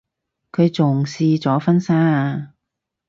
[0.51, 2.53] 佢仲試咗婚紗啊